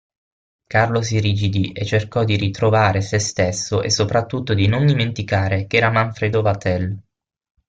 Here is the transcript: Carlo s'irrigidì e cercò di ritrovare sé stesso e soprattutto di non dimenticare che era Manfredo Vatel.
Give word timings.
Carlo 0.65 1.03
s'irrigidì 1.03 1.73
e 1.73 1.85
cercò 1.85 2.23
di 2.23 2.35
ritrovare 2.35 3.01
sé 3.01 3.19
stesso 3.19 3.83
e 3.83 3.91
soprattutto 3.91 4.55
di 4.55 4.65
non 4.65 4.87
dimenticare 4.87 5.67
che 5.67 5.77
era 5.77 5.91
Manfredo 5.91 6.41
Vatel. 6.41 6.99